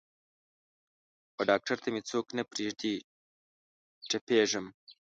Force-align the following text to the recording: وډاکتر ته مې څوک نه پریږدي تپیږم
وډاکتر 1.37 1.77
ته 1.83 1.87
مې 1.93 2.01
څوک 2.09 2.25
نه 2.37 2.43
پریږدي 2.51 2.93
تپیږم 4.09 4.65